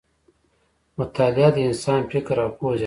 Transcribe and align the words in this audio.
مطالعه 0.99 1.49
د 1.53 1.57
انسان 1.69 2.01
فکر 2.11 2.35
او 2.43 2.49
پوهه 2.57 2.71
زیاتوي. 2.75 2.79